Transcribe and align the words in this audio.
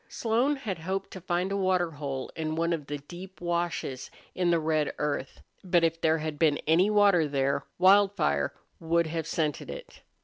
Slone 0.09 0.55
had 0.55 0.79
hoped 0.79 1.11
to 1.11 1.21
find 1.21 1.51
a 1.51 1.55
water 1.55 1.91
hole 1.91 2.31
in 2.35 2.55
one 2.55 2.73
of 2.73 2.87
the 2.87 2.97
deep 2.97 3.39
washes 3.39 4.09
in 4.33 4.49
the 4.49 4.57
red 4.59 4.91
earth, 4.97 5.43
but 5.63 5.83
if 5.83 6.01
there 6.01 6.17
had 6.17 6.39
been 6.39 6.57
any 6.65 6.89
water 6.89 7.27
there 7.27 7.65
Wildfire 7.77 8.51
would 8.79 9.05
have 9.05 9.27
scented 9.27 9.69
it. 9.69 10.01